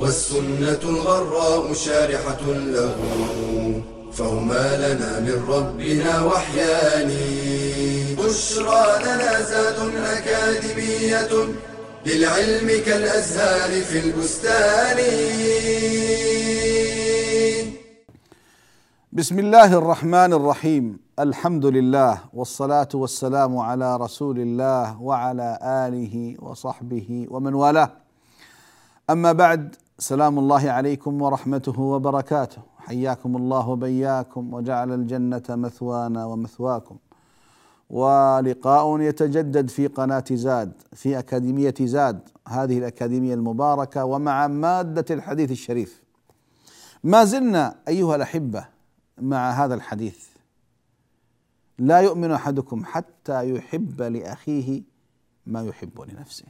[0.00, 2.96] والسنة الغراء شارحة له
[4.12, 7.10] فهما لنا من ربنا وحيان.
[8.18, 11.32] بشرى لنا زاد أكاديمية
[12.06, 14.98] للعلم كالأزهار في البستان.
[19.12, 20.98] بسم الله الرحمن الرحيم.
[21.18, 27.90] الحمد لله والصلاة والسلام على رسول الله وعلى آله وصحبه ومن والاه.
[29.10, 32.62] أما بعد سلام الله عليكم ورحمته وبركاته.
[32.78, 36.96] حياكم الله وبياكم وجعل الجنة مثوانا ومثواكم.
[37.90, 46.02] ولقاء يتجدد في قناة زاد في أكاديمية زاد هذه الأكاديمية المباركة ومع مادة الحديث الشريف.
[47.04, 48.68] ما زلنا أيها الأحبة
[49.20, 50.28] مع هذا الحديث.
[51.78, 54.82] لا يؤمن أحدكم حتى يحب لأخيه
[55.46, 56.46] ما يحب لنفسه.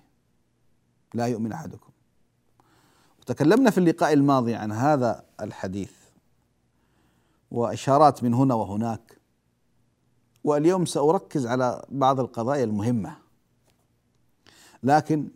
[1.14, 1.90] لا يؤمن أحدكم.
[3.28, 5.92] وتكلمنا في اللقاء الماضي عن هذا الحديث
[7.50, 9.20] وإشارات من هنا وهناك
[10.44, 13.16] واليوم سأركز على بعض القضايا المهمة
[14.82, 15.28] لكن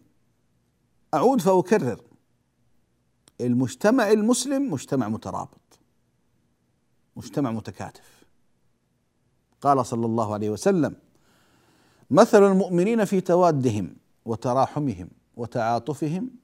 [1.14, 2.00] أعود فأكرر
[3.40, 5.78] المجتمع المسلم مجتمع مترابط
[7.16, 8.24] مجتمع متكاتف.
[9.60, 10.96] قال صلى الله عليه وسلم
[12.10, 16.41] مثل المؤمنين في توادهم وتراحمهم وتعاطفهم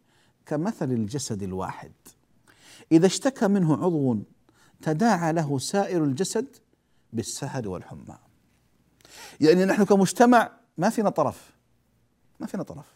[0.49, 1.93] كمثل الجسد الواحد.
[2.93, 4.19] إذا اشتكى منه عضو
[4.83, 6.47] تداعى له سائر الجسد
[7.13, 8.19] بالسهر والحمى.
[9.41, 11.51] يعني نحن كمجتمع ما فينا طرف.
[12.41, 12.87] ما فينا طرف.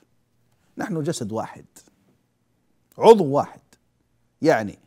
[0.79, 1.65] نحن جسد واحد.
[2.99, 3.61] عضو واحد.
[4.43, 4.79] يعني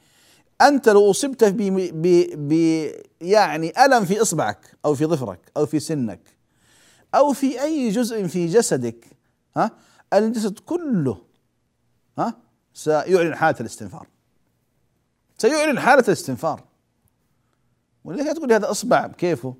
[0.61, 1.57] أنت لو أصبت ب
[2.47, 2.51] ب
[3.21, 6.21] يعني ألم في إصبعك أو في ظفرك أو في سنك
[7.15, 9.05] أو في أي جزء في جسدك
[9.57, 9.71] ها
[10.13, 11.21] الجسد كله
[12.17, 12.44] ها
[12.75, 14.07] سيعلن حالة الاستنفار.
[15.37, 16.63] سيعلن حالة الاستنفار.
[18.03, 19.55] ولذلك تقول هذا إصبع بكيفه؟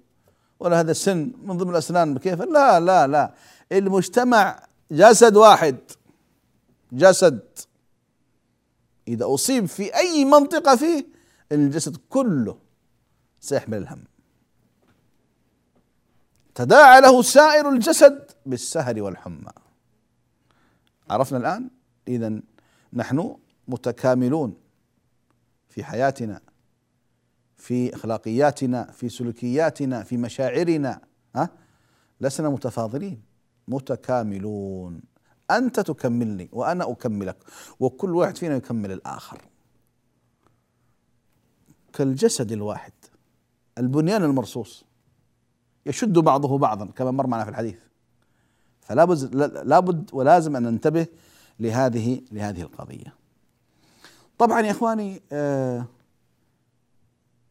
[0.59, 3.33] ولا هذا السن من ضمن الأسنان بكيفه؟ لا لا لا.
[3.71, 5.77] المجتمع جسد واحد.
[6.91, 7.41] جسد.
[9.07, 11.05] إذا أصيب في أي منطقة فيه
[11.51, 12.57] الجسد كله
[13.39, 14.03] سيحمل الهم.
[16.55, 19.51] تداعى له سائر الجسد بالسهر والحمى.
[21.09, 21.69] عرفنا الآن؟
[22.07, 22.41] إذا
[22.95, 23.35] نحن
[23.67, 24.57] متكاملون
[25.69, 26.41] في حياتنا
[27.57, 31.01] في إخلاقياتنا في سلوكياتنا في مشاعرنا
[31.35, 31.49] ها؟
[32.21, 33.21] لسنا متفاضلين
[33.67, 35.01] متكاملون.
[35.51, 37.37] أنت تكملني وأنا أكملك
[37.79, 39.41] وكل واحد فينا يكمل الآخر.
[41.93, 42.93] كالجسد الواحد
[43.77, 44.85] البنيان المرصوص
[45.85, 47.77] يشد بعضه بعضا كما مر معنا في الحديث.
[48.81, 49.35] فلا بد
[49.65, 51.07] لابد ولازم أن ننتبه
[51.59, 53.15] لهذه لهذه القضية.
[54.37, 55.85] طبعا يا إخواني آه،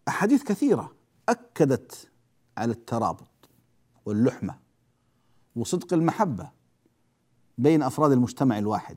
[0.09, 0.93] أحاديث كثيرة
[1.29, 2.09] أكدت
[2.59, 3.29] على الترابط
[4.07, 4.59] واللحمة
[5.57, 6.51] وصدق المحبة
[7.59, 8.97] بين أفراد المجتمع الواحد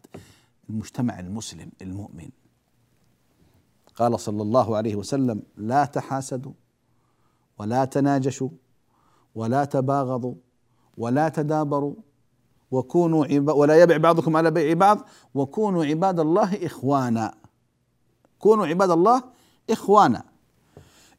[0.69, 2.29] المجتمع المسلم المؤمن
[3.95, 6.53] قال صلى الله عليه وسلم لا تحاسدوا
[7.57, 8.50] ولا تناجشوا
[9.35, 10.35] ولا تباغضوا
[10.97, 11.95] ولا تدابروا
[12.72, 13.25] وكونوا.
[13.51, 17.38] ولا يبع بعضكم على بيع بعض وكونوا عباد الله إخوانا.
[18.39, 19.23] كونوا عباد الله
[19.69, 20.23] إخوانا.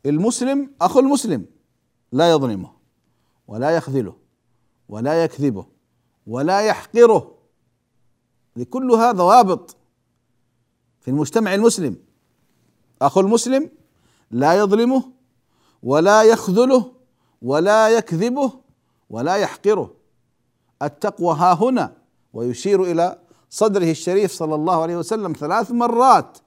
[0.07, 1.47] المسلم أخو المسلم
[2.13, 2.73] لا يظلمه
[3.49, 4.17] ولا يخذله
[4.89, 5.67] ولا يكذبه
[6.27, 7.35] ولا يحقره.
[8.57, 9.77] لكلها ضوابط
[11.01, 11.97] في المجتمع المسلم.
[13.03, 13.71] أخو المسلم
[14.31, 15.05] لا يظلمه
[15.83, 16.93] ولا يخذله
[17.43, 18.53] ولا يكذبه
[19.11, 19.98] ولا يحقره.
[20.83, 21.93] التقوى ها هنا
[22.33, 23.19] ويشير إلى
[23.51, 26.39] صدره الشريف صلى الله عليه وسلم ثلاث مرات.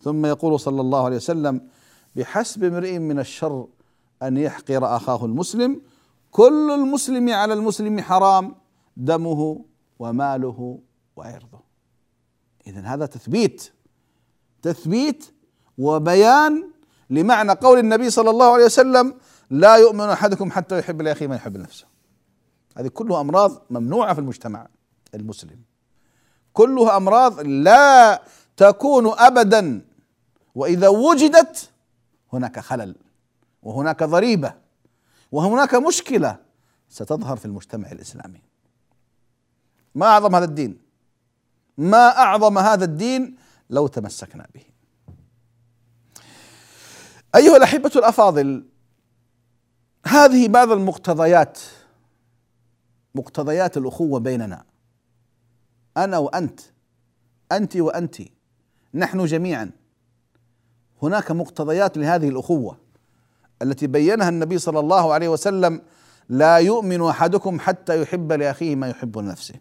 [0.00, 1.68] ثم يقول صلى الله عليه وسلم
[2.16, 3.66] بحسب امرئ من الشر
[4.22, 5.80] أن يحقر أخاه المسلم
[6.30, 8.54] كل المسلم على المسلم حرام
[8.96, 9.64] دمه
[9.98, 10.78] وماله
[11.16, 11.60] وعرضه.
[12.66, 13.72] اذا هذا تثبيت
[14.62, 15.34] تثبيت
[15.78, 16.70] وبيان
[17.10, 19.14] لمعنى قول النبي صلى الله عليه وسلم
[19.50, 21.91] لا يؤمن أحدكم حتى يحب لأخيه ما يحب لنفسه.
[22.76, 24.66] هذه كلها أمراض ممنوعة في المجتمع
[25.14, 25.60] المسلم.
[26.52, 28.22] كلها أمراض لا
[28.56, 29.80] تكون ابدا.
[30.54, 31.70] وإذا وجدت
[32.32, 32.96] هناك خلل
[33.62, 34.54] وهناك ضريبة
[35.32, 36.36] وهناك مشكلة
[36.88, 38.42] ستظهر في المجتمع الإسلامي.
[39.94, 40.78] ما أعظم هذا الدين؟
[41.78, 43.36] ما أعظم هذا الدين
[43.70, 44.64] لو تمسكنا به؟
[47.34, 48.64] أيها الأحبة الأفاضل
[50.06, 51.58] هذه بعض المقتضيات
[53.14, 54.64] مقتضيات الأخوة بيننا.
[55.96, 56.60] أنا وأنت
[57.52, 58.16] أنت وأنت
[58.94, 59.70] نحن جميعا.
[61.02, 62.76] هناك مقتضيات لهذه الأخوة
[63.62, 65.82] التي بينها النبي صلى الله عليه وسلم
[66.28, 69.54] لا يؤمن أحدكم حتى يحب لأخيه ما يحب لنفسه.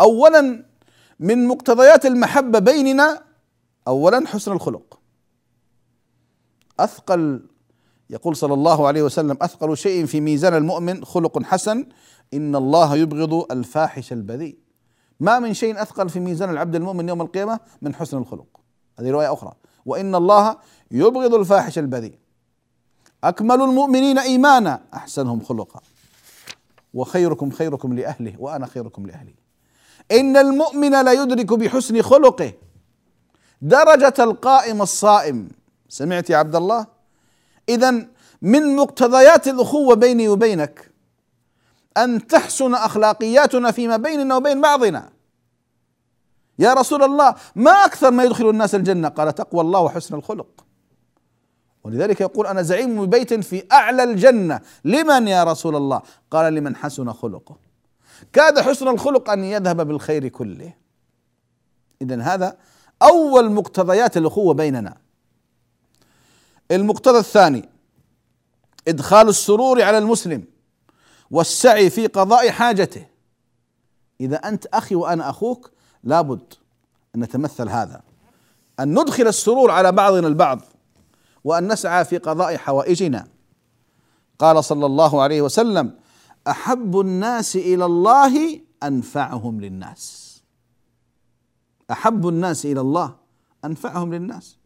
[0.00, 0.64] اولا
[1.20, 3.22] من مقتضيات المحبة بيننا
[3.88, 4.98] اولا حسن الخلق.
[6.80, 7.46] أثقل
[8.10, 11.86] يقول صلى الله عليه وسلم أثقل شيء في ميزان المؤمن خلق حسن
[12.34, 14.58] إن الله يبغض الفاحش البذيء.
[15.20, 18.46] ما من شيء أثقل في ميزان العبد المؤمن يوم القيامة من حسن الخلق.
[18.98, 19.52] هذه رواية أخرى.
[19.86, 20.56] وإن الله
[20.90, 22.18] يبغض الفاحش البذيء.
[23.24, 24.80] أكمل المؤمنين إيمانا.
[24.94, 25.80] أحسنهم خلقا.
[26.94, 29.34] وخيركم خيركم لأهله وأنا خيركم لأهلي.
[30.12, 32.52] إن المؤمن لا يدرك بحسن خلقه.
[33.62, 35.48] درجة القائم الصائم.
[35.88, 36.86] سمعت يا عبد الله؟
[37.68, 38.06] اذا
[38.42, 40.87] من مقتضيات الأخوة بيني وبينك
[42.04, 45.10] ان تحسن أخلاقياتنا فيما بيننا وبين بعضنا؟
[46.58, 50.64] يا رسول الله ما أكثر ما يدخل الناس الجنة؟ قال تقوى الله وحسن الخلق.
[51.84, 54.60] ولذلك يقول أنا زعيم ببيت في أعلى الجنة.
[54.84, 57.56] لمن يا رسول الله؟ قال لمن حسن خلقه.
[58.32, 60.72] كاد حسن الخلق أن يذهب بالخير كله.
[62.02, 62.56] اذا هذا
[63.02, 64.96] أول مقتضيات الأخوة بيننا.
[66.70, 67.68] المقتضى الثاني
[68.88, 70.44] إدخال السرور على المسلم.
[71.30, 73.06] والسعي في قضاء حاجته.
[74.20, 75.70] إذا أنت أخي وأنا أخوك
[76.04, 76.54] لابد
[77.14, 78.02] أن نتمثل هذا.
[78.80, 80.60] أن ندخل السرور على بعضنا البعض
[81.44, 83.28] وأن نسعى في قضاء حوائجنا.
[84.38, 85.94] قال صلى الله عليه وسلم
[86.48, 90.28] أحب الناس إلى الله أنفعهم للناس.
[91.90, 93.14] أحب الناس إلى الله
[93.64, 94.58] أنفعهم للناس.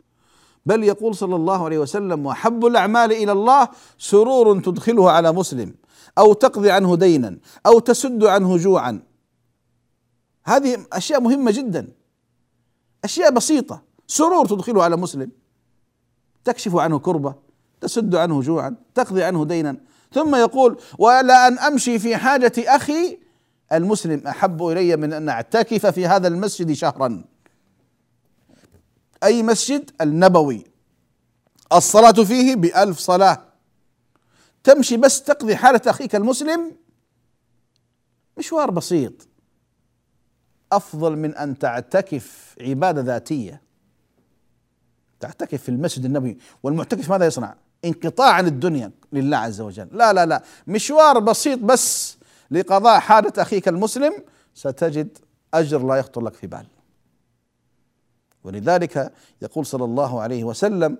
[0.66, 3.68] بل يقول صلى الله عليه وسلم وأحب الأعمال إلى الله
[3.98, 5.74] سرور تدخله على مسلم.
[6.18, 9.02] أو تقضي عنه دينا أو تسد عنه جوعا.
[10.44, 11.88] هذه أشياء مهمة جدا.
[13.04, 13.82] أشياء بسيطة.
[14.06, 15.30] سرور تدخله على مسلم.
[16.44, 17.34] تكشف عنه كربة
[17.80, 19.76] تسد عنه جوعا تقضي عنه دينا.
[20.12, 23.18] ثم يقول ولا أن أمشي في حاجة أخي.
[23.72, 27.24] المسلم أحب إلي من أن أعتكف في هذا المسجد شهرا.
[29.24, 30.64] أي مسجد؟ النبوي.
[31.72, 33.51] الصلاة فيه بألف صلاة.
[34.64, 36.76] تمشي بس تقضي حالة أخيك المسلم
[38.38, 39.12] مشوار بسيط.
[40.72, 43.62] أفضل من أن تعتكف عبادة ذاتية.
[45.20, 46.38] تعتكف في المسجد النبوي.
[46.62, 47.54] والمعتكف ماذا يصنع؟
[47.84, 49.88] انقطاع عن الدنيا لله عز وجل.
[49.92, 50.42] لا لا لا.
[50.66, 52.16] مشوار بسيط بس
[52.50, 54.12] لقضاء حاجة أخيك المسلم
[54.54, 55.18] ستجد
[55.54, 56.66] أجر لا يخطر لك في بال.
[58.44, 59.12] ولذلك
[59.42, 60.98] يقول صلى الله عليه وسلم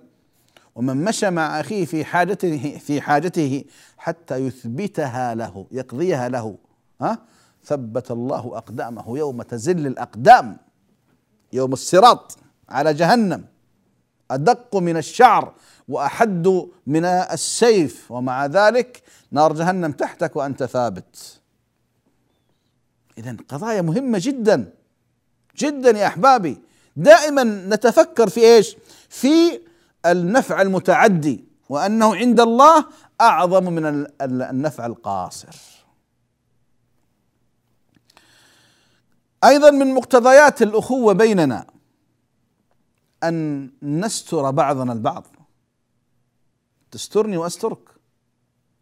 [0.75, 3.63] ومن مشى مع أخيه في حاجته في حاجته
[3.97, 6.57] حتى يثبتها له يقضيها له.
[7.01, 7.17] ها؟
[7.65, 10.57] ثبت الله أقدامه يوم تزل الأقدام
[11.53, 12.37] يوم الصراط
[12.69, 13.45] على جهنم.
[14.31, 15.53] أدق من الشعر
[15.87, 21.39] وأحد من السيف ومع ذلك نار جهنم تحتك وأنت ثابت.
[23.17, 24.73] إذا قضايا مهمة جدا
[25.57, 26.57] جدا يا أحبابي.
[26.95, 28.77] دائما نتفكر في إيش؟
[29.09, 29.59] في
[30.05, 32.85] النفع المتعدي وأنه عند الله
[33.21, 35.55] أعظم من النفع القاصر.
[39.43, 41.67] أيضا من مقتضيات الأخوة بيننا
[43.23, 45.27] أن نستر بعضنا البعض.
[46.91, 47.89] تسترني وأسترك.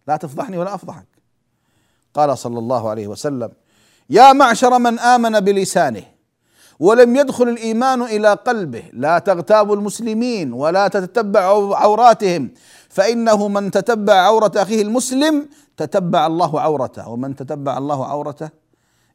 [0.07, 1.07] لا تفضحني ولا أفضحك.
[2.13, 3.51] قال صلى الله عليه وسلم:
[4.09, 6.10] يا معشر من آمن بلسانه
[6.81, 8.83] ولم يدخل الإيمان إلى قلبه.
[8.93, 12.51] لا تغتابوا المسلمين ولا تتبعوا عوراتهم.
[12.89, 17.09] فإنه من تتبع عورة أخيه المسلم تتبع الله عورته.
[17.09, 18.49] ومن تتبع الله عورته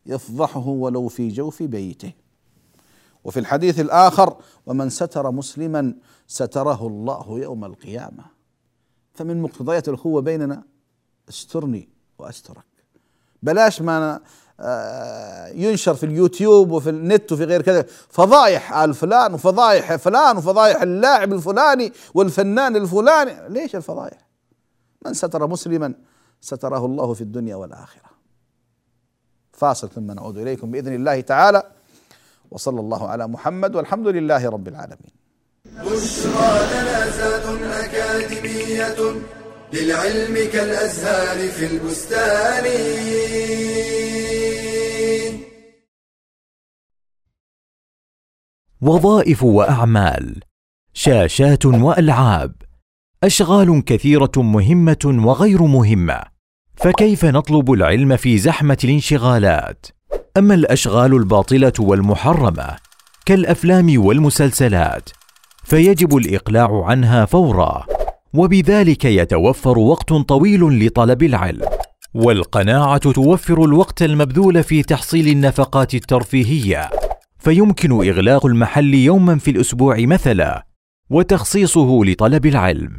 [0.06, 2.12] يفضحه ولو في جوف بيته.
[3.25, 5.94] وفي الحديث الآخر ومن ستر مسلما
[6.26, 8.25] ستره الله يوم القيامة.
[9.14, 10.62] فمن مقتضيات الاخوه بيننا
[11.28, 12.64] استرني وأسترك.
[13.42, 14.20] بلاش ما
[15.54, 17.84] ينشر في اليوتيوب وفي النت وفي غير كذا.
[18.10, 23.48] فضايح آل فلان وفضايح فلان وفضايح اللاعب الفلاني والفنان الفلاني.
[23.48, 24.26] ليش الفضايح؟
[25.06, 25.94] من ستر مسلما
[26.40, 28.10] ستره الله في الدنيا والآخرة.
[29.52, 31.62] فاصل ثم نعود إليكم بإذن الله تعالى.
[32.50, 35.12] وصلى الله على محمد والحمد لله رب العالمين.
[35.64, 38.96] بشرى لنا زاد أكاديمية
[39.72, 42.64] للعلم كالأزهار في البستان.
[48.80, 50.40] وظائف وأعمال
[50.95, 52.52] شاشات وألعاب
[53.25, 56.21] أشغال كثيرة مهمة وغير مهمة
[56.76, 59.87] فكيف نطلب العلم في زحمة الانشغالات؟
[60.37, 62.76] أما الأشغال الباطلة والمحرمة
[63.26, 65.11] كالأفلام والمسلسلات
[65.64, 67.87] فيجب الإقلاع عنها فورا
[68.35, 71.66] وبذلك يتوفر وقت طويل لطلب العلم
[72.14, 76.90] والقناعة توفر الوقت المبذول في تحصيل النفقات الترفيهية.
[77.46, 80.66] فيمكن إغلاق المحل يوما في الأسبوع مثلا
[81.10, 82.98] وتخصيصه لطلب العلم.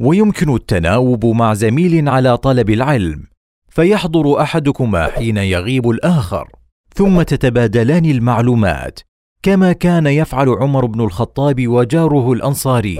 [0.00, 3.22] ويمكن التناوب مع زميل على طلب العلم
[3.68, 6.48] فيحضر أحدكما حين يغيب الآخر.
[6.94, 9.00] ثم تتبادلان المعلومات
[9.42, 12.98] كما كان يفعل عمر بن الخطاب وجاره الأنصاري.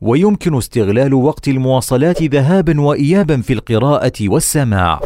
[0.00, 5.00] ويمكن استغلال وقت المواصلات ذهابا وايابا في القراءة والسماع.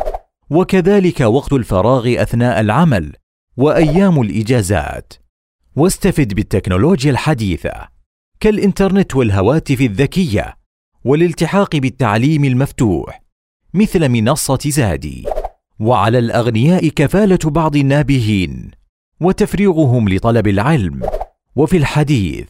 [0.51, 3.13] وكذلك وقت الفراغ أثناء العمل
[3.59, 5.13] وأيام الإجازات.
[5.77, 7.89] واستفد بالتكنولوجيا الحديثة
[8.41, 10.57] كالإنترنت والهواتف الذكية
[11.05, 13.23] والالتحاق بالتعليم المفتوح
[13.75, 15.25] مثل منصة زادي.
[15.79, 18.71] وعلى الأغنياء كفالة بعض النابهين
[19.21, 21.01] وتفريغهم لطلب العلم.
[21.57, 22.47] وفي الحديث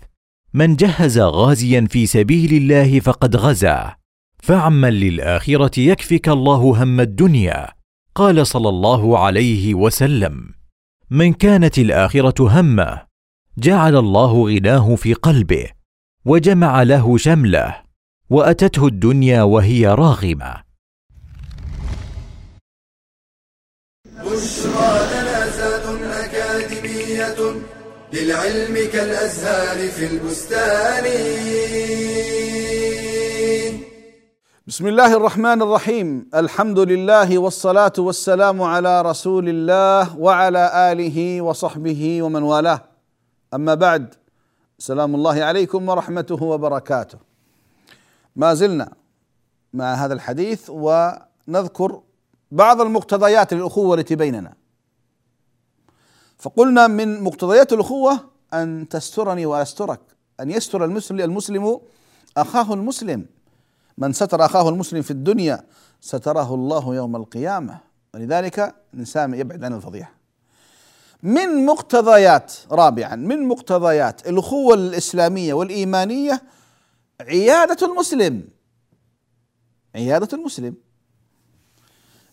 [0.55, 3.97] من جهز غازيا في سبيل الله فقد غزا
[4.43, 7.69] فعمل للآخرة يكفك الله هم الدنيا.
[8.15, 10.58] قال صلى الله عليه وسلم.
[11.11, 13.03] من كانت الآخرة همة
[13.59, 15.71] جعل الله غناه في قلبه
[16.25, 17.83] وجمع له شمله
[18.31, 20.55] وأتته الدنيا وهي راغمة.
[24.07, 27.55] بشرى لنا زاد أكاديمية
[28.13, 31.05] للعلم كالأزهار في البستان.
[34.69, 42.43] بسم الله الرحمن الرحيم الحمد لله والصلاه والسلام على رسول الله وعلى اله وصحبه ومن
[42.43, 42.81] والاه
[43.55, 44.15] اما بعد
[44.79, 47.19] سلام الله عليكم ورحمته وبركاته
[48.37, 48.93] ما زلنا
[49.73, 52.01] مع هذا الحديث ونذكر
[52.51, 54.53] بعض المقتضيات للاخوه التي بيننا
[56.39, 58.21] فقلنا من مقتضيات الاخوه
[58.55, 60.01] ان تسترني واسترك
[60.41, 61.81] ان يستر المسلم المسلم
[62.37, 63.38] اخاه المسلم
[63.99, 65.65] من ستر أخاه المسلم في الدنيا
[66.01, 67.79] ستره الله يوم القيامة.
[68.15, 70.15] ولذلك الانسان يبعد عن الفضيحة.
[71.23, 76.43] من مقتضيات رابعا من مقتضيات الأخوة الإسلامية والإيمانية
[77.21, 78.45] عيادة المسلم.
[79.95, 80.75] عيادة المسلم.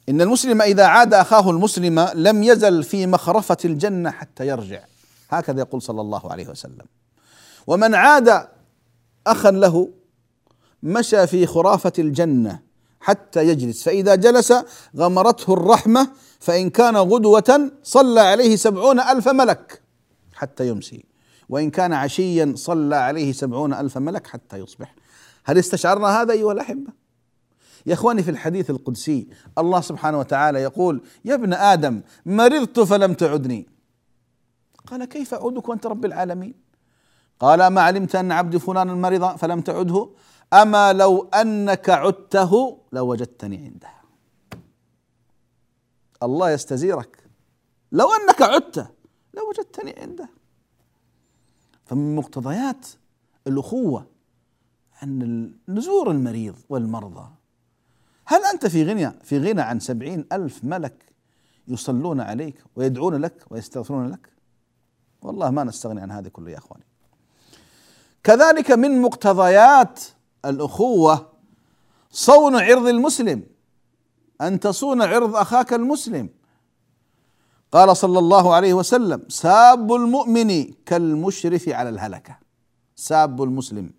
[0.10, 4.84] إن المسلم إذا عاد أخاه المسلم لم يزل في مخرفة الجنة حتى يرجع.
[5.30, 6.86] هكذا يقول صلى الله عليه وسلم.
[7.68, 8.48] ومن عاد
[9.28, 9.90] اخا له
[10.86, 12.60] مشى في خرافة الجنة
[13.00, 13.84] حتى يجلس.
[13.84, 14.54] فإذا جلس
[14.98, 19.82] غمرته الرحمة فإن كان غدوة صلى عليه سبعون ألف ملك
[20.34, 21.06] حتى يمسي.
[21.50, 24.96] وإن كان عشيا صلى عليه سبعون ألف ملك حتى يصبح.
[25.44, 27.06] هل استشعرنا هذا أيها الأحبة؟
[27.86, 29.28] يا إخواني في الحديث القدسي
[29.58, 33.68] الله سبحانه وتعالى يقول يا ابن آدم مرضت فلم تعدني.
[34.88, 36.65] قال كيف أعودك وأنت رب العالمين؟
[37.40, 40.10] قال ما علمت أن عبد فلان مرض فلم تعده؟
[40.54, 43.90] أما لو أنك عدته لوجدتني عنده.
[46.24, 47.30] الله يستزيرك.
[47.92, 48.88] لو أنك عدت
[49.34, 50.30] لوجدتني عنده.
[51.86, 52.88] فمن مقتضيات
[53.48, 54.08] الأخوة
[55.04, 57.30] ان نزور المريض والمرضى.
[58.26, 61.06] هل أنت في غنى في غنى عن سبعين ألف ملك
[61.68, 64.30] يصلون عليك ويدعون لك ويستغفرون لك؟
[65.22, 66.84] والله ما نستغني عن هذه كله يا أخواني.
[68.26, 70.00] كذلك من مقتضيات
[70.46, 71.30] الأخوة
[72.12, 73.44] صون عرض المسلم
[74.42, 76.30] أن تصون عرض أخاك المسلم.
[77.72, 82.38] قال صلى الله عليه وسلم ساب المؤمن كالمشرف على الهلكة.
[82.96, 83.92] ساب المسلم.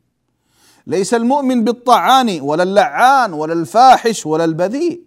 [0.86, 5.00] ليس المؤمن بالطعان ولا اللعان ولا الفاحش ولا البذيء.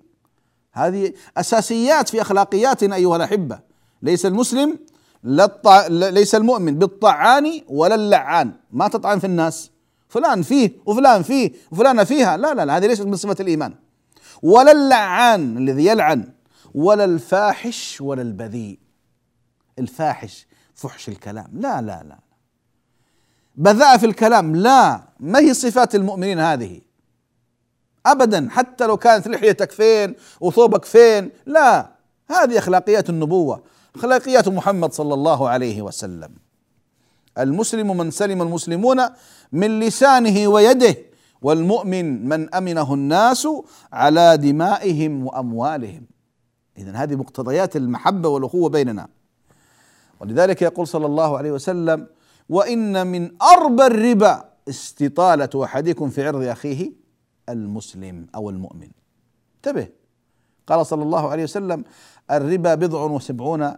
[0.71, 3.59] هذه أساسيات في أخلاقياتنا أيها الأحبة.
[4.01, 4.79] ليس المسلم
[5.23, 5.87] لا الطع...
[5.87, 8.53] ليس المؤمن بالطعان ولا اللعان.
[8.71, 9.71] ما تطعن في الناس.
[10.07, 12.37] فلان فيه وفلان فيه وفلانه فيها.
[12.37, 13.75] لا لا لا هذه ليست من صفة الإيمان.
[14.43, 16.31] ولا اللعان الذي يلعن
[16.73, 18.79] ولا الفاحش ولا البذيء.
[19.79, 21.47] الفاحش فحش الكلام.
[21.53, 22.19] لا لا لا.
[23.55, 24.55] بذاء في الكلام.
[24.55, 26.81] لا ما هي صفات المؤمنين هذه؟
[28.05, 28.47] ابدا.
[28.51, 31.31] حتى لو كانت لحيتك فين وثوبك فين.
[31.45, 31.91] لا
[32.29, 33.63] هذه أخلاقيات النبوة.
[33.99, 36.35] اخلاقيات محمد صلى الله عليه وسلم.
[37.37, 38.99] المسلم من سلم المسلمون
[39.51, 40.95] من لسانه ويده
[41.41, 43.47] والمؤمن من أمنه الناس
[43.93, 46.03] على دمائهم وأموالهم.
[46.77, 49.07] اذا هذه مقتضيات المحبة والأخوة بيننا.
[50.19, 52.07] ولذلك يقول صلى الله عليه وسلم
[52.49, 56.91] وإن من اربى الربا استطالة أحدكم في عرض أخيه
[57.49, 58.89] المسلم أو المؤمن.
[59.55, 59.87] انتبه.
[60.67, 61.83] قال صلى الله عليه وسلم
[62.31, 63.73] الربا بضع وسبعون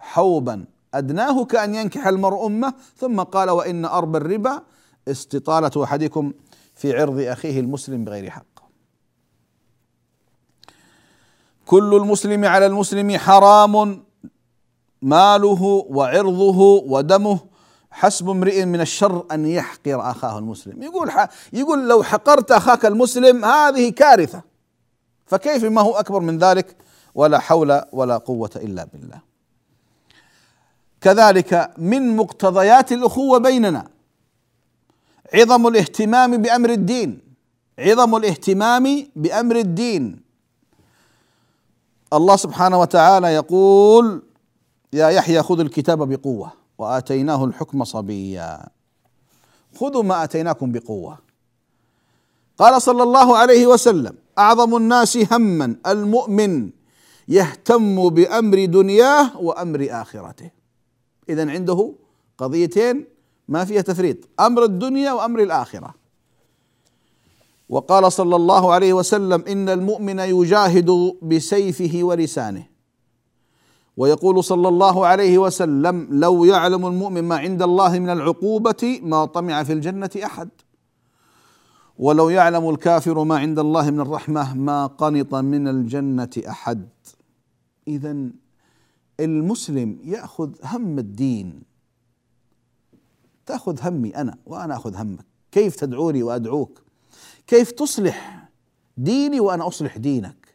[0.00, 0.64] حوبا.
[0.94, 4.62] أدناه كأن ينكح المرء أمه ثم قال وإن أربى الربا
[5.08, 6.32] استطالة أحدكم
[6.74, 8.44] في عرض أخيه المسلم بغير حق.
[11.66, 14.02] كل المسلم على المسلم حرام
[15.02, 17.38] ماله وعرضه ودمه.
[17.90, 20.82] حسب امرئ من الشر أن يحقر أخاه المسلم.
[20.82, 21.10] يقول
[21.52, 24.42] يقول لو حقرت أخاك المسلم هذه كارثة.
[25.26, 26.76] فكيف ما هو أكبر من ذلك؟
[27.14, 29.29] ولا حول ولا قوة إلا بالله.
[31.00, 33.88] كذلك من مقتضيات الأخوة بيننا.
[35.34, 37.20] عظم الاهتمام بأمر الدين.
[37.78, 40.20] عظم الاهتمام بأمر الدين.
[42.12, 44.22] الله سبحانه وتعالى يقول
[44.92, 48.66] يا يحيى خذ الكتاب بقوة وآتيناه الحكم صبيا.
[49.76, 51.18] خذوا ما آتيناكم بقوة.
[52.58, 56.70] قال صلى الله عليه وسلم أعظم الناس هما المؤمن
[57.28, 60.59] يهتم بأمر دنياه وأمر آخرته.
[61.32, 61.94] اذا عنده
[62.38, 63.04] قضيتين
[63.48, 65.94] ما فيها تفريط أمر الدنيا وأمر الآخرة.
[67.68, 70.90] وقال صلى الله عليه وسلم إن المؤمن يجاهد
[71.22, 72.64] بسيفه ولسانه.
[73.96, 79.62] ويقول صلى الله عليه وسلم لو يعلم المؤمن ما عند الله من العقوبة ما طمع
[79.62, 80.48] في الجنة أحد.
[81.98, 86.88] ولو يعلم الكافر ما عند الله من الرحمة ما قنط من الجنة أحد.
[87.88, 88.16] اذا
[89.24, 91.62] المسلم يأخذ هم الدين.
[93.46, 95.26] تأخذ همي أنا وأنا أخذ همك.
[95.52, 96.82] كيف تدعوني وأدعوك؟
[97.46, 98.48] كيف تصلح
[98.96, 100.54] ديني وأنا أصلح دينك؟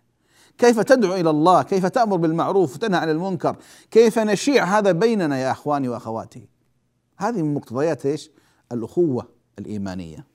[0.58, 3.56] كيف تدعو إلى الله؟ كيف تأمر بالمعروف وتنهى عن المنكر؟
[3.92, 6.48] كيف نشيع هذا بيننا يا إخواني وأخواتي؟
[7.18, 8.32] هذه من مقتضيات إيش؟
[8.72, 10.26] الأخوة الإيمانية.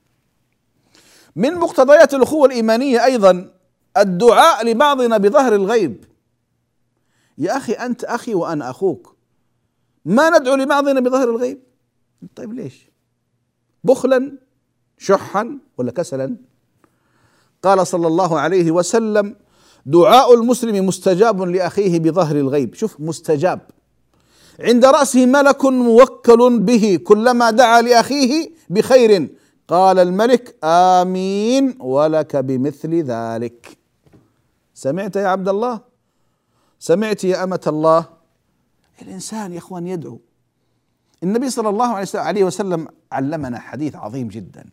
[1.35, 3.51] من مقتضيات الأخوة الإيمانية أيضا
[3.97, 6.05] الدعاء لبعضنا بظهر الغيب.
[7.41, 9.15] يا أخي أنت أخي وأنا أخوك.
[10.05, 11.59] ما ندعو لبعضنا بظهر الغيب.
[12.35, 12.89] طيب ليش؟
[13.83, 14.37] بخلا
[14.97, 16.37] شحا ولا كسلا؟
[17.63, 19.35] قال صلى الله عليه وسلم
[19.85, 22.75] دعاء المسلم مستجاب لأخيه بظهر الغيب.
[22.75, 23.59] شوف مستجاب.
[24.59, 29.29] عند رأسه ملك موكل به كلما دعا لأخيه بخير.
[29.67, 33.77] قال الملك آمين ولك بمثل ذلك.
[34.73, 35.90] سمعت يا عبد الله؟
[36.81, 38.05] سمعت يا أمة الله.
[39.01, 40.19] الإنسان يا إخوان يدعو.
[41.23, 44.65] النبي صلى الله عليه وسلم علمنا حديث عظيم جدا.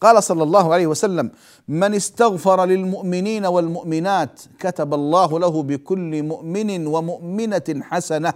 [0.00, 1.30] قال صلى الله عليه وسلم
[1.68, 8.34] من استغفر للمؤمنين والمؤمنات كتب الله له بكل مؤمن ومؤمنة حسنة.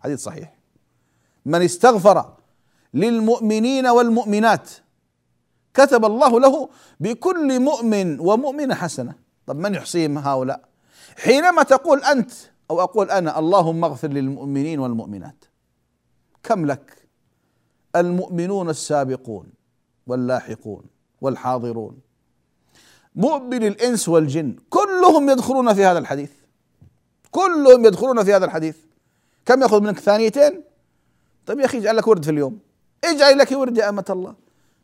[0.00, 0.54] حديث صحيح.
[1.46, 2.32] من استغفر
[2.94, 4.70] للمؤمنين والمؤمنات
[5.74, 6.68] كتب الله له
[7.00, 9.14] بكل مؤمن ومؤمنة حسنة.
[9.46, 10.67] طب من يحصيهم هؤلاء؟
[11.18, 12.30] حينما تقول أنت
[12.70, 15.44] أو أقول أنا اللهم اغفر للمؤمنين والمؤمنات.
[16.42, 17.08] كم لك؟
[17.96, 19.46] المؤمنون السابقون
[20.06, 20.82] واللاحقون
[21.20, 21.98] والحاضرون.
[23.14, 26.30] مؤمن الإنس والجن كلهم يدخلون في هذا الحديث.
[27.30, 28.76] كلهم يدخلون في هذا الحديث.
[29.46, 30.62] كم يأخذ منك؟ ثانيتين؟
[31.46, 32.58] طيب يا أخي اجعل لك ورد في اليوم.
[33.04, 34.34] اجعل لك ورد يا أمة الله.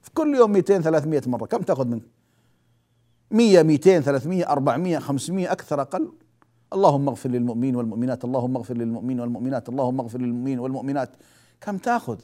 [0.03, 1.47] في كل يوم 200 300 مرة.
[1.47, 2.03] كم تأخذ منك؟
[3.31, 6.13] 100 200 300 400 500 أكثر أقل؟
[6.75, 11.11] اللهم اغفر للمؤمنين والمؤمنات اللهم اغفر للمؤمنين والمؤمنات اللهم اغفر للمؤمنين والمؤمنات.
[11.61, 12.19] كم تاخذ؟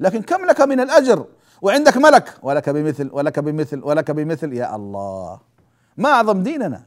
[0.00, 1.26] لكن كم لك من الأجر؟
[1.62, 4.52] وعندك ملك؟ ولك بمثل ولك بمثل ولك بمثل.
[4.52, 5.40] يا الله.
[5.96, 6.86] ما أعظم ديننا؟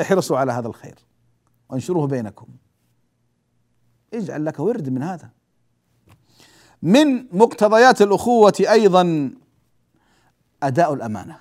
[0.00, 0.98] احرصوا على هذا الخير.
[1.68, 2.46] وانشروه بينكم.
[4.14, 5.30] اجعل لك ورد من هذا.
[6.82, 9.30] من مقتضيات الأخوة أيضا
[10.62, 11.38] أداء الأمانة.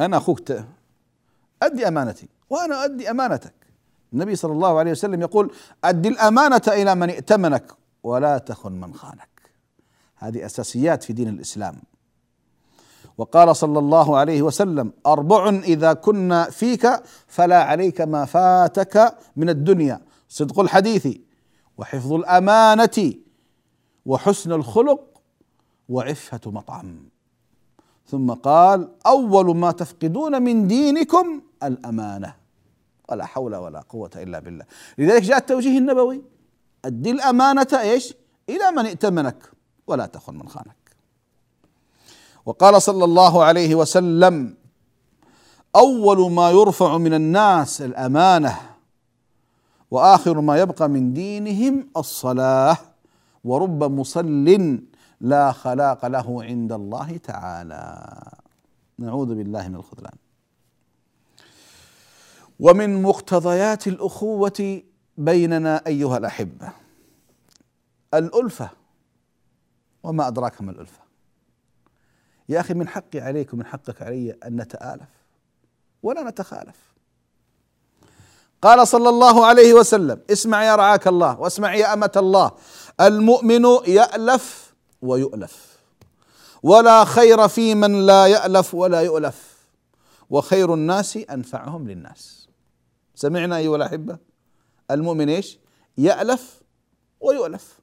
[0.00, 0.52] أنا أخوك
[1.62, 2.28] أدي أمانتي.
[2.50, 3.54] وأنا أدي أمانتك.
[4.12, 5.52] النبي صلى الله عليه وسلم يقول
[5.84, 9.28] أدي الأمانة إلى من ائتمنك ولا تخن من خانك.
[10.16, 11.82] هذه أساسيات في دين الإسلام.
[13.18, 20.00] وقال صلى الله عليه وسلم أربع إذا كنا فيك فلا عليك ما فاتك من الدنيا.
[20.28, 21.08] صدق الحديث.
[21.78, 23.14] وحفظ الأمانة.
[24.06, 25.00] وحسن الخلق.
[25.88, 27.08] وعفة مطعم.
[28.06, 32.34] ثم قال أول ما تفقدون من دينكم الأمانة.
[33.08, 34.64] ولا حول ولا قوة إلا بالله.
[34.98, 36.22] لذلك جاء التوجيه النبوي.
[36.84, 38.14] أدي الأمانة إيش؟
[38.48, 39.50] إلى من ائتمنك
[39.86, 40.76] ولا تخن من خانك.
[42.46, 44.54] وقال صلى الله عليه وسلم
[45.76, 48.58] أول ما يرفع من الناس الأمانة
[49.90, 52.76] وآخر ما يبقى من دينهم الصلاة
[53.44, 54.48] ورب مصل
[55.20, 58.22] لا خلاق له عند الله تعالى.
[58.98, 60.27] نعوذ بالله من الخذلان.
[62.60, 64.82] ومن مقتضيات الأخوة
[65.16, 66.72] بيننا أيها الأحبة
[68.14, 68.70] الألفة
[70.02, 71.00] وما أدراك ما الألفة.
[72.48, 75.08] يا أخي من حقي عليك ومن حقك علي أن نتآلف
[76.02, 76.76] ولا نتخالف.
[78.62, 82.50] قال صلى الله عليه وسلم اسمع يا رعاك الله واسمع يا أمة الله
[83.00, 85.78] المؤمن يألف ويؤلف
[86.62, 89.58] ولا خير في من لا يألف ولا يؤلف
[90.30, 92.47] وخير الناس أنفعهم للناس.
[93.18, 94.18] سمعنا أيها الأحبة.
[94.90, 95.58] المؤمن إيش؟
[95.98, 96.62] يألف
[97.20, 97.78] ويؤلف.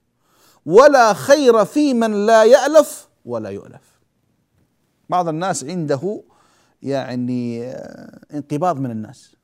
[0.65, 4.00] ولا خير في من لا يألف ولا يؤلف.
[5.10, 6.24] بعض الناس عنده
[6.82, 7.71] يعني
[8.34, 9.36] انقباض من الناس.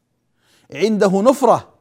[0.73, 1.73] عنده نفرة.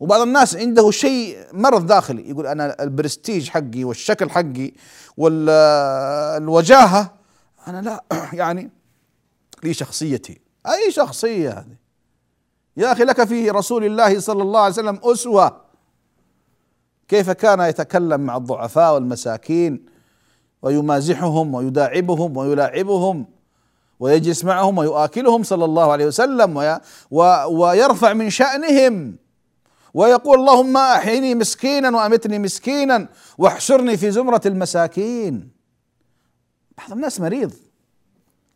[0.00, 2.30] وبعض الناس عنده شيء مرض داخلي.
[2.30, 4.72] يقول أنا البرستيج حقي والشكل حقي
[5.16, 7.14] والوجاهة
[7.66, 8.04] أنا لا
[8.40, 8.70] يعني
[9.64, 10.40] لي شخصيتي.
[10.66, 11.85] أي شخصية هذه؟
[12.76, 15.60] يا أخي لك في رسول الله صلى الله عليه وسلم أسوة.
[17.08, 19.86] كيف كان يتكلم مع الضعفاء والمساكين
[20.62, 23.26] ويمازحهم ويداعبهم ويلاعبهم
[24.00, 26.78] ويجلس معهم ويؤكلهم صلى الله عليه وسلم
[27.50, 29.16] ويرفع من شأنهم
[29.94, 33.08] ويقول اللهم أحيني مسكينا وأمتني مسكينا
[33.38, 35.50] واحشرني في زمرة المساكين.
[36.78, 37.52] بعض الناس مريض.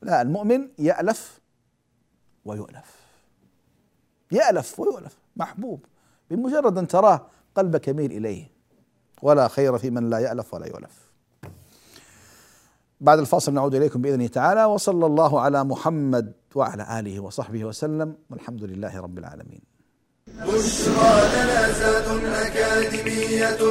[0.03, 1.41] لا المؤمن يألف
[2.45, 3.00] ويؤلف.
[4.33, 5.85] يألف ويؤلف محبوب.
[6.31, 8.51] بمجرد أن تراه قلبك يميل إليه.
[9.23, 11.11] ولا خير في من لا يألف ولا يؤلف.
[13.01, 18.65] بعد الفاصل نعود إليكم بإذنه تعالى وصلى الله على محمد وعلى آله وصحبه وسلم والحمد
[18.65, 19.61] لله رب العالمين.
[20.27, 23.63] بشرى لنا أكاديمية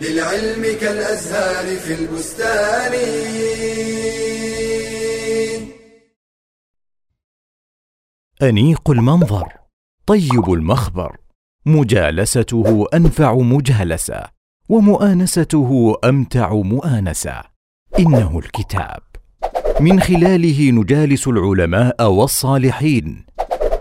[0.00, 2.92] للعلم كالأزهار في البستان.
[8.42, 9.65] أنيق المنظر.
[10.06, 11.16] طيب المخبر.
[11.66, 14.22] مجالسته أنفع مجالسة
[14.68, 17.42] ومؤانسته أمتع مؤانسة.
[17.98, 19.00] إنه الكتاب.
[19.80, 23.26] من خلاله نجالس العلماء والصالحين.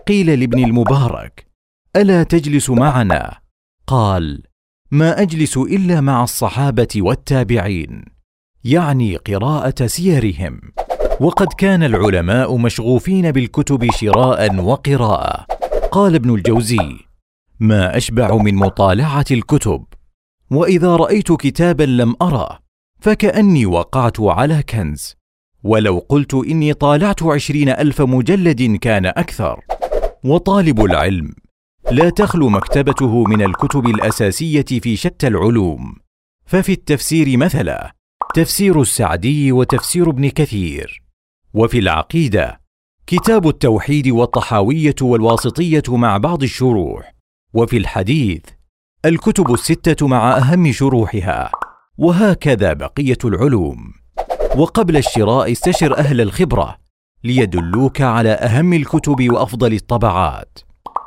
[0.08, 1.48] قيل لابن المبارك
[1.96, 3.38] ألا تجلس معنا؟
[3.88, 4.44] قال
[4.92, 8.06] ما أجلس إلا مع الصحابة والتابعين
[8.64, 10.62] يعني قراءة سيرهم.
[11.20, 15.46] وقد كان العلماء مشغوفين بالكتب شراء وقراءة.
[15.96, 16.98] قال ابن الجوزي
[17.60, 19.86] ما أشبع من مطالعة الكتب
[20.52, 22.60] وإذا رأيت كتابا لم أرى
[23.00, 25.16] فكأني وقعت على كنز
[25.64, 29.60] ولو قلت إني طالعت عشرين ألف مجلد كان أكثر
[30.24, 31.36] وطالب العلم
[31.92, 35.96] لا تخلو مكتبته من الكتب الأساسية في شتى العلوم.
[36.46, 37.96] ففي التفسير مثلا
[38.34, 41.04] تفسير السعدي وتفسير ابن كثير
[41.54, 42.65] وفي العقيدة
[43.08, 47.16] كتاب التوحيد والطحاوية والواسطية مع بعض الشروح.
[47.54, 48.42] وفي الحديث
[49.06, 51.52] الكتب الستة مع أهم شروحها.
[51.98, 53.94] وهكذا بقية العلوم.
[54.56, 56.78] وقبل الشراء استشر أهل الخبرة
[57.24, 60.60] ليدلوك على أهم الكتب وأفضل الطبعات.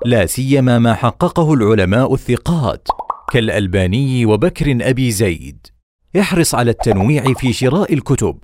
[0.04, 2.88] لا سيما ما حققه العلماء الثقات
[3.32, 5.66] كالألباني وبكر أبي زيد.
[6.20, 8.38] احرص على التنويع في شراء الكتب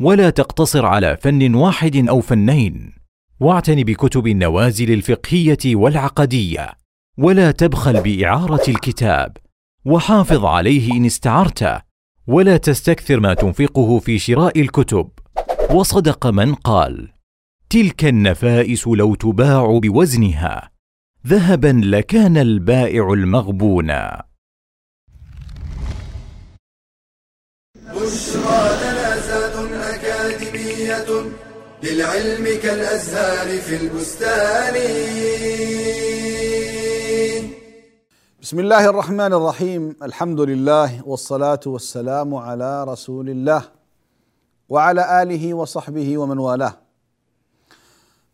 [0.00, 2.97] ولا تقتصر على فن واحد أو فنين.
[3.40, 6.70] واعتن بكتب النوازل الفقهية والعقدية
[7.18, 9.36] ولا تبخل بإعارة الكتاب
[9.84, 11.82] وحافظ عليه إن استعرت
[12.26, 15.10] ولا تستكثر ما تنفقه في شراء الكتب.
[15.70, 17.08] وصدق من قال
[17.70, 20.70] تلك النفائس لو تباع بوزنها
[21.26, 24.24] ذهبا لكان البائع المغبونا
[27.94, 28.67] بشرى
[31.82, 34.74] للعلم كالأزهار في البستان.
[38.42, 39.96] بسم الله الرحمن الرحيم.
[40.02, 43.62] الحمد لله والصلاة والسلام على رسول الله
[44.68, 46.76] وعلى آله وصحبه ومن والاه.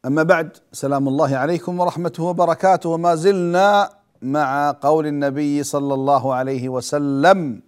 [0.06, 2.88] أما بعد سلام الله عليكم ورحمته وبركاته.
[2.88, 3.90] وما زلنا
[4.22, 7.60] مع قول النبي صلى الله عليه وسلم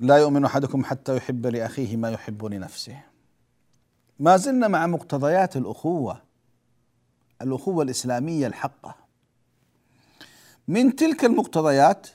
[0.00, 3.09] لا يؤمن أحدكم حتى يحب لأخيه ما يحب لنفسه.
[4.20, 6.22] ما زلنا مع مقتضيات الأخوة
[7.42, 8.94] الأخوة الإسلامية الحقة.
[10.68, 12.06] من تلك المقتضيات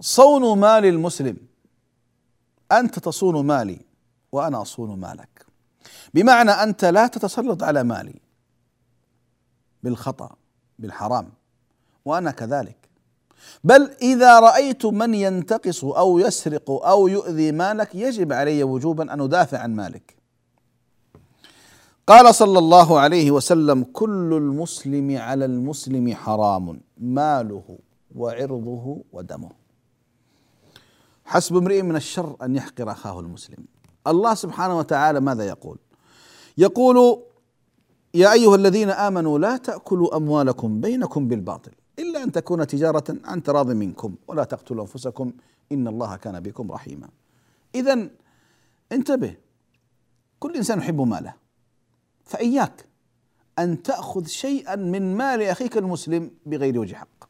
[0.00, 1.36] صون مال المسلم.
[2.72, 3.80] أنت تصون مالي
[4.32, 5.46] وأنا أصون مالك.
[6.14, 8.20] بمعنى أنت لا تتسلط على مالي
[9.82, 10.36] بالخطأ
[10.78, 11.32] بالحرام
[12.04, 12.88] وأنا كذلك.
[13.64, 19.58] بل إذا رأيت من ينتقص أو يسرق أو يؤذي مالك يجب علي وجوبا أن أدافع
[19.58, 20.17] عن مالك.
[22.08, 27.78] قال صلى الله عليه وسلم كل المسلم على المسلم حرام ماله
[28.14, 29.50] وعرضه ودمه.
[31.24, 33.64] حسب امرئ من الشر أن يحقر أخاه المسلم.
[34.06, 35.78] الله سبحانه وتعالى ماذا يقول؟
[36.58, 37.22] يقول
[38.14, 43.70] يا أيها الذين آمنوا لا تأكلوا أموالكم بينكم بالباطل إلا أن تكون تجارة عن تراض
[43.70, 45.32] منكم ولا تقتلوا أنفسكم
[45.72, 47.08] إن الله كان بكم رحيما.
[47.74, 48.08] اذا
[48.92, 49.34] انتبه
[50.38, 51.47] كل إنسان يحب ماله.
[52.28, 52.84] فإياك
[53.58, 57.28] أن تأخذ شيئا من مال أخيك المسلم بغير وجه حق.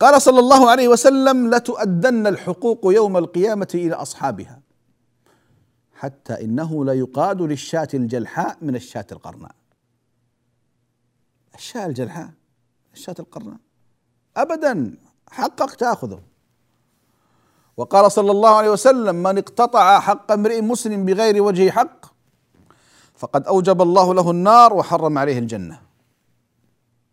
[0.00, 4.60] قال صلى الله عليه وسلم لتؤدن الحقوق يوم القيامة إلى أصحابها
[5.94, 9.54] حتى إنه ليقاد للشاة الجلحاء من الشاة القرناء.
[11.54, 12.30] الشاة الجلحاء
[12.94, 13.58] الشاة القرناء.
[14.36, 14.98] ابدا
[15.30, 16.22] حقك تأخذه.
[17.76, 22.09] وقال صلى الله عليه وسلم من اقتطع حق امرئ مسلم بغير وجه حق
[23.20, 25.80] فقد أوجب الله له النار وحرم عليه الجنة.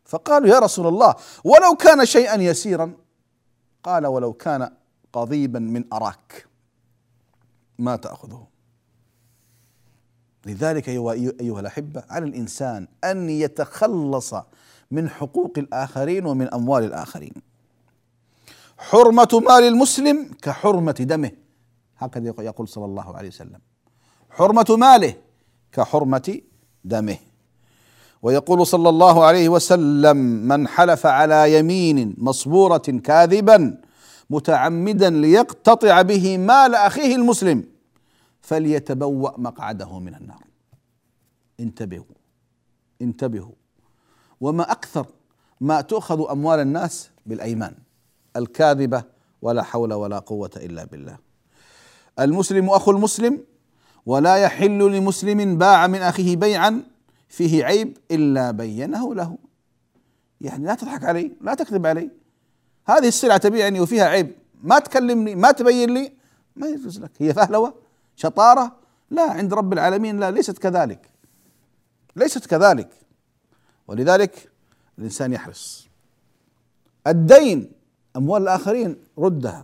[0.06, 2.94] فقالوا يا رسول الله ولو كان شيئا يسيرا.
[3.84, 4.72] قال ولو كان
[5.14, 6.48] قضيبا من أراك.
[7.80, 8.48] ما تأخذه.
[10.46, 14.34] لذلك أيها الأحبة على الإنسان أن يتخلص
[14.92, 17.34] من حقوق الآخرين ومن أموال الآخرين.
[18.78, 21.32] حرمة مال المسلم كحرمة دمه.
[21.98, 23.60] هكذا يقول صلى الله عليه وسلم.
[24.30, 25.27] حرمة ماله
[25.72, 26.42] كحرمة
[26.84, 27.18] دمه.
[28.22, 33.82] ويقول صلى الله عليه وسلم من حلف على يمين مصبورة كاذبا
[34.30, 37.64] متعمدا ليقتطع به مال أخيه المسلم
[38.42, 40.44] فليتبوأ مقعده من النار.
[41.60, 42.16] انتبهوا
[43.02, 43.56] انتبهوا.
[44.42, 45.06] وما أكثر
[45.62, 47.76] ما تؤخذ أموال الناس بالأيمان
[48.36, 49.04] الكاذبة
[49.42, 51.18] ولا حول ولا قوة إلا بالله.
[52.20, 53.44] المسلم أخو المسلم
[54.08, 56.84] ولا يحل لمسلم باع من أخيه بيعا
[57.30, 59.38] فيه عيب إلا بينه له.
[60.42, 62.10] يعني لا تضحك علي لا تكذب علي.
[62.86, 64.32] هذه السلعة تبيعني وفيها عيب.
[64.64, 66.12] ما تكلمني ما تبين لي.
[66.56, 67.12] ما يجوز لك.
[67.20, 67.74] هي فهلوة
[68.16, 68.76] شطارة.
[69.12, 71.10] لا عند رب العالمين لا ليست كذلك.
[72.16, 72.90] ليست كذلك.
[73.88, 74.50] ولذلك
[74.98, 75.88] الإنسان يحرص.
[77.08, 77.72] الدين
[78.18, 79.64] أموال الآخرين ردها.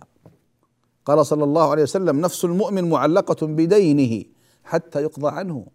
[1.04, 4.33] قال صلى الله عليه وسلم نفس المؤمن معلقة بدينه.
[4.64, 5.66] حتى يقضى عنه.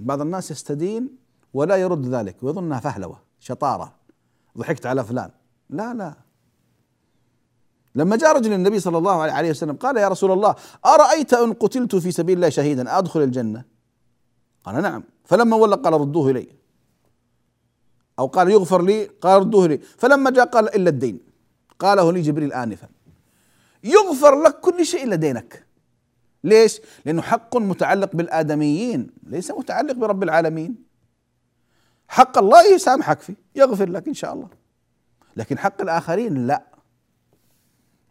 [0.00, 1.16] بعض الناس يستدين
[1.54, 3.94] ولا يرد ذلك ويظنها فهلوة شطارة.
[4.58, 5.30] ضحكت على فلان.
[5.70, 6.14] لا لا.
[7.94, 10.54] لما جاء رجل النبي صلى الله عليه وسلم قال يا رسول الله
[10.86, 13.64] أرأيت إن قتلت في سبيل الله شهيدا أدخل الجنة؟
[14.64, 15.04] قال نعم.
[15.24, 16.48] فلما ولى قال ردوه إلي.
[18.18, 19.04] أو قال يغفر لي.
[19.04, 21.20] قال ردوه لي فلما جاء قال إلا الدين.
[21.78, 22.88] قاله لي جبريل آنفا.
[23.84, 25.65] يغفر لك كل شيء إلا دينك.
[26.46, 30.76] ليش؟ لأنه حق متعلق بالآدميين ليس متعلق برب العالمين.
[32.08, 34.48] حق الله يسامحك فيه يغفر لك إن شاء الله.
[35.36, 36.62] لكن حق الآخرين لا.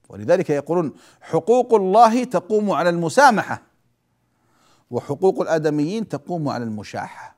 [0.10, 3.62] ولذلك يقولون حقوق الله تقوم على المسامحة
[4.92, 7.36] وحقوق الآدميين تقوم على المشاحة.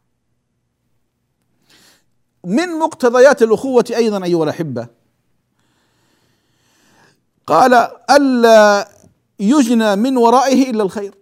[2.43, 4.87] من مقتضيات الأخوة أيضا أيها الأحبة
[7.47, 7.73] قال
[8.09, 8.89] ألا
[9.39, 11.15] يجنى من ورائه إلا الخير.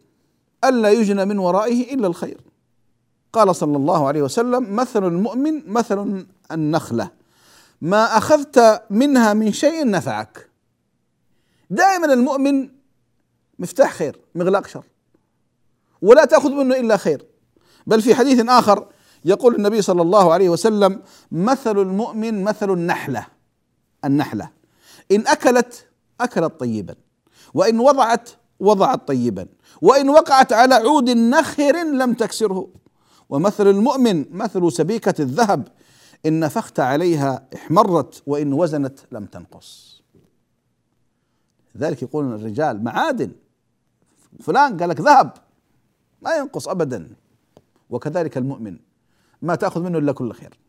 [0.64, 2.42] ألا يجنى من ورائه إلا الخير.
[3.34, 7.10] قال صلى الله عليه وسلم مثل المؤمن مثل النخلة.
[7.82, 10.50] ما أخذت منها من شيء نفعك.
[11.70, 12.70] دائما المؤمن
[13.60, 14.84] مفتاح خير مغلاق شر.
[16.02, 17.26] ولا تأخذ منه إلا خير.
[17.88, 18.88] بل في حديث آخر
[19.26, 21.02] يقول النبي صلى الله عليه وسلم
[21.32, 23.28] مثل المؤمن مثل النحلة.
[24.06, 24.50] النحلة.
[25.12, 25.88] إن أكلت
[26.22, 26.96] أكلت طيبا.
[27.54, 28.30] وإن وضعت
[28.60, 29.48] وضعت طيبا.
[29.82, 32.68] وإن وقعت على عود نخر لم تكسره.
[33.30, 35.68] ومثل المؤمن مثل سبيكة الذهب
[36.26, 40.02] إن نفخت عليها احمرت وإن وزنت لم تنقص.
[41.78, 43.32] ذلك يقول الرجال معادن.
[44.40, 45.34] فلان قال لك ذهب
[46.22, 47.16] ما ينقص أبدا.
[47.90, 48.80] وكذلك المؤمن
[49.42, 50.60] ما تأخذ منه إلا كل خير.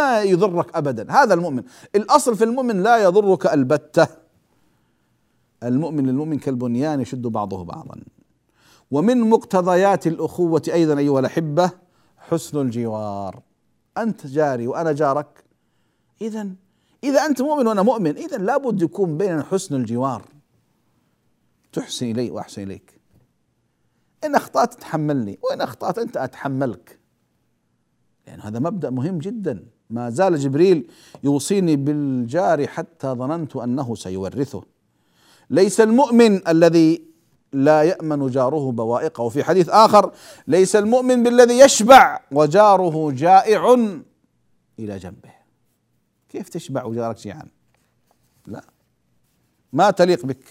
[0.00, 1.12] ما يضرك أبدا.
[1.12, 1.62] هذا المؤمن.
[1.94, 4.23] الأصل في المؤمن لا يضرك البتة.
[5.68, 8.00] المؤمن للمؤمن كالبنيان يشد بعضه بعضا.
[8.90, 11.70] ومن مقتضيات الأخوة أيضا أيها الأحبة
[12.16, 13.42] حسن الجوار.
[13.98, 15.44] أنت جاري وأنا جارك.
[16.20, 16.48] إذا
[17.04, 20.22] إذا أنت مؤمن وأنا مؤمن إذا لابد يكون بيننا حسن الجوار.
[21.72, 23.00] تحسن إلي وأحسن إليك.
[24.24, 26.98] إن أخطأت تحملني وإن أخطأت أنت أتحملك.
[28.26, 29.66] لأن هذا مبدأ مهم جدا.
[29.90, 30.90] ما زال جبريل
[31.24, 34.62] يوصيني بالجار حتى ظننت أنه سيورثه.
[35.50, 37.04] ليس المؤمن الذي
[37.52, 39.22] لا يأمن جاره بوائقه.
[39.22, 40.12] وفي حديث آخر
[40.46, 43.74] ليس المؤمن بالذي يشبع وجاره جائع
[44.78, 45.34] إلى جنبه.
[46.28, 47.48] كيف تشبع وجارك جيعان
[48.46, 48.64] لا.
[49.72, 50.44] ما تليق بك.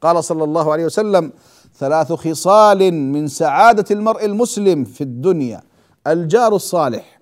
[0.00, 1.32] قال صلى الله عليه وسلم
[1.74, 5.62] ثلاث خصال من سعادة المرء المسلم في الدنيا
[6.06, 7.20] الجار الصالح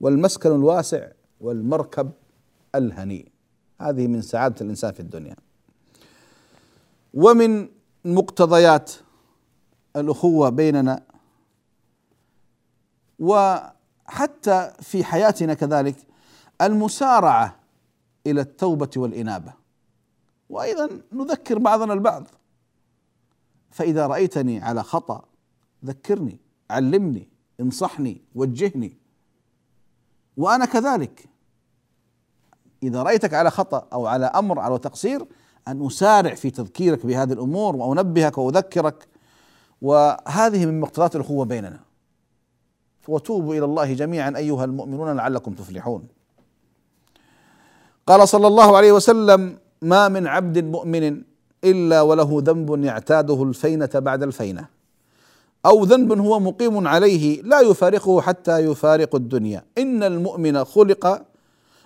[0.00, 1.08] والمسكن الواسع
[1.40, 2.10] والمركب
[2.74, 3.28] الهنيء.
[3.80, 5.36] هذه من سعادة الإنسان في الدنيا.
[7.14, 7.68] ومن
[8.04, 8.92] مقتضيات
[9.96, 11.02] الأخوة بيننا
[13.18, 15.96] وحتى في حياتنا كذلك
[16.62, 17.56] المسارعة
[18.26, 19.52] إلى التوبة والإنابة.
[20.48, 22.26] وأيضا نذكر بعضنا البعض.
[23.70, 25.24] فإذا رأيتني على خطأ
[25.84, 26.38] ذكرني
[26.70, 27.28] علمني
[27.60, 28.96] انصحني وجهني.
[30.36, 31.28] وأنا كذلك.
[32.82, 35.26] إذا رأيتك على خطأ أو على أمر أو تقصير
[35.68, 39.06] أن أسارع في تذكيرك بهذه الأمور وأنبهك وأذكرك
[39.82, 41.80] وهذه من مقتضيات الأخوة بيننا.
[43.08, 46.06] وتوبوا إلى الله جميعا أيها المؤمنون لعلكم تفلحون.
[48.06, 51.22] قال صلى الله عليه وسلم ما من عبد مؤمن
[51.64, 54.66] إلا وله ذنب يعتاده الفينة بعد الفينة.
[55.66, 59.64] أو ذنب هو مقيم عليه لا يفارقه حتى يفارق الدنيا.
[59.78, 61.22] إن المؤمن خلق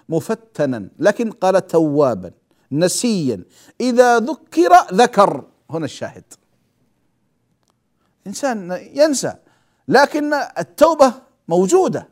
[0.09, 2.31] مفتنا لكن قال توابا.
[2.73, 3.45] نسيا.
[3.81, 5.45] إذا ذكر ذكر.
[5.71, 6.25] هنا الشاهد.
[8.27, 9.35] إنسان ينسى
[9.89, 11.15] لكن التوبة
[11.49, 12.09] موجودة.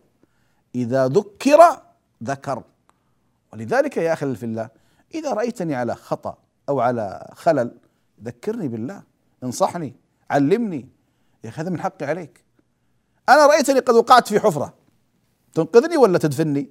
[0.75, 1.83] إذا ذكر
[2.23, 2.63] ذكر.
[3.53, 4.69] ولذلك يا أخي في الله
[5.15, 6.39] إذا رأيتني على خطأ
[6.69, 7.79] أو على خلل
[8.25, 9.03] ذكرني بالله.
[9.45, 9.95] انصحني
[10.31, 10.89] علمني.
[11.45, 12.45] يا أخي هذا من حقي عليك.
[13.29, 14.75] أنا رأيتني قد وقعت في حفرة.
[15.55, 16.71] تنقذني ولا تدفني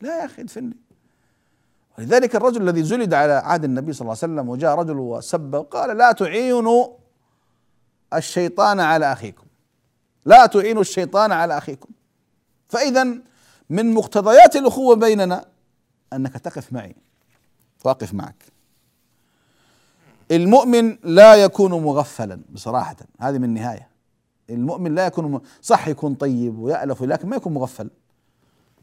[0.00, 0.76] لا يا أخي ادفني
[1.98, 5.96] ولذلك الرجل الذي زلد على عهد النبي صلى الله عليه وسلم وجاء رجل وسبه وقال
[5.96, 6.88] لا تعينوا
[8.14, 9.46] الشيطان على أخيكم.
[10.24, 11.88] لا تعينوا الشيطان على أخيكم.
[12.68, 13.04] فإذا
[13.70, 15.44] من مقتضيات الأخوة بيننا
[16.12, 16.96] أنك تقف معي.
[17.84, 18.44] واقف معك.
[20.30, 22.96] المؤمن لا يكون مغفلا بصراحة.
[23.20, 23.88] هذه من النهاية.
[24.50, 27.90] المؤمن لا يكون صح يكون طيب ويألف لكن ما يكون مغفل.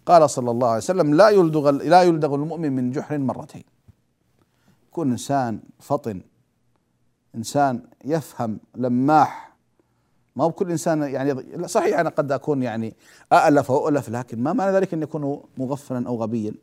[0.05, 3.63] قال صلى الله عليه وسلم لا يلدغ لا يلدغ المؤمن من جحر مرتين.
[4.87, 6.21] يكون إنسان فطن
[7.35, 9.51] إنسان يفهم لماح
[10.35, 12.95] ما هو كل إنسان يعني صحيح أنا قد أكون يعني
[13.33, 16.53] أألف واؤلف لكن ما معنى ذلك أن يكون مغفلا أو غبيا؟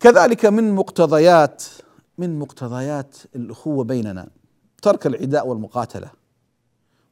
[0.00, 1.64] كذلك من مقتضيات
[2.18, 4.28] من مقتضيات الأخوة بيننا
[4.82, 6.10] ترك العداء والمقاتلة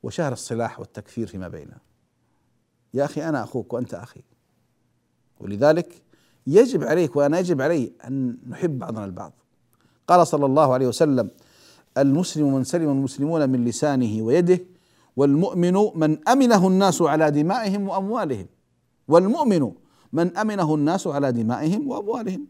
[0.03, 1.79] وشهر الصلاح والتكفير فيما بيننا.
[2.95, 4.23] يا أخي أنا أخوك وأنت أخي.
[5.45, 6.03] ولذلك
[6.47, 9.33] يجب عليك وأنا يجب علي أن نحب بعضنا البعض.
[10.09, 11.31] قال صلى الله عليه وسلم
[11.99, 14.61] المسلم من سلم المسلمون من لسانه ويده
[15.17, 18.47] والمؤمن من أمنه الناس على دمائهم وأموالهم.
[19.09, 19.73] والمؤمن
[20.13, 22.47] من أمنه الناس على دمائهم وأموالهم.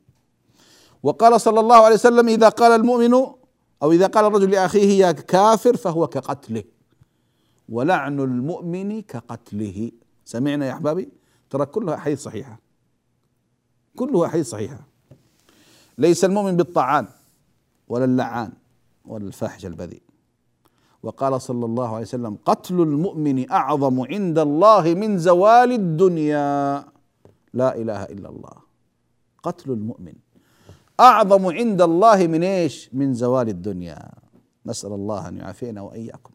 [1.03, 3.15] وقال صلى الله عليه وسلم إذا قال المؤمن
[3.83, 6.65] أو إذا قال الرجل لأخيه يا كافر فهو كقتله.
[7.69, 9.91] ولعن المؤمن كقتله.
[10.25, 11.09] سمعنا يا أحبابي؟
[11.51, 12.64] ترى كلها حديث صحيحة.
[13.97, 14.81] كلها حديث صحيحة
[15.99, 17.07] ليس المؤمن بالطعان
[17.89, 18.53] ولا اللعان
[19.05, 20.03] ولا الفاحش البذيء.
[21.03, 26.85] وقال صلى الله عليه وسلم قتل المؤمن أعظم عند الله من زوال الدنيا.
[27.55, 28.57] لا إله إلا الله.
[29.43, 30.15] قتل المؤمن
[31.01, 34.11] أعظم عند الله من إيش؟ من زوال الدنيا.
[34.67, 36.35] نسأل الله أن يعافينا وإياكم.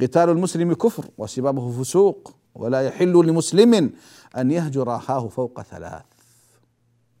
[0.00, 3.90] قتال المسلم كفر وسبابه فسوق ولا يحل لمسلم
[4.36, 6.04] أن يهجر أخاه فوق ثلاث.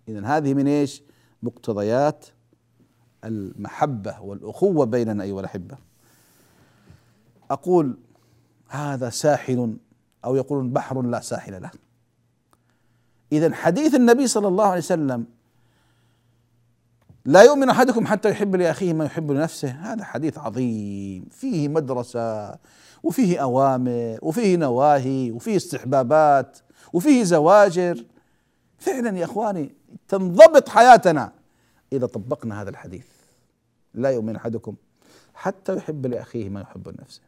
[0.08, 1.02] إذا هذه من إيش؟
[1.42, 2.26] مقتضيات
[3.24, 5.76] المحبة والأخوة بيننا أيها الأحبة.
[7.50, 7.98] أقول
[8.68, 9.76] هذا ساحل
[10.24, 11.70] أو يقولون بحر لا ساحل له.
[13.32, 15.26] إذا حديث النبي صلى الله عليه وسلم
[17.24, 21.24] لا يؤمن أحدكم حتى يحب لأخيه ما يحب لنفسه هذا حديث عظيم.
[21.30, 22.58] فيه مدرسة
[23.02, 26.58] وفيه أوامر وفيه نواهي وفيه استحبابات
[26.92, 28.04] وفيه زواجر.
[28.78, 29.74] فعلا يا إخواني
[30.08, 31.32] تنضبط حياتنا.
[31.92, 33.06] إذا طبقنا هذا الحديث
[33.94, 34.74] لا يؤمن أحدكم
[35.34, 37.20] حتى يحب لأخيه ما يحب لنفسه.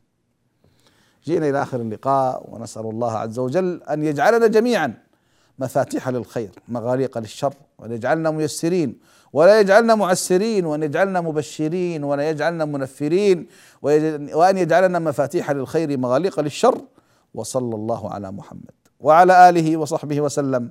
[1.24, 4.94] جئنا إلى آخر اللقاء ونسأل الله عز وجل أن يجعلنا جميعا
[5.58, 8.98] مفاتيح للخير مغاليق للشر وأن يجعلنا ميسرين
[9.32, 13.46] ولا يجعلنا معسرين وأن يجعلنا مبشرين ولا يجعلنا منفرين
[13.82, 16.80] وأن يجعلنا مفاتيح للخير مغاليق للشر.
[17.34, 20.70] وصلى الله على محمد وعلى آله وصحبه وسلم.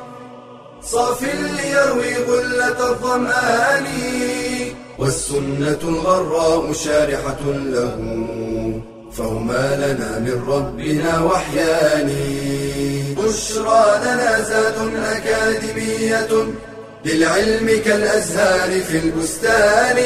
[0.83, 3.85] صاف ليروي غلة الظمآن
[4.99, 7.97] والسنة الغراء شارحة له
[9.11, 12.09] فهما لنا من ربنا وحيان.
[13.17, 16.47] بشرى لنا زاد أكاديمية
[17.05, 19.97] للعلم كالأزهار في البستان.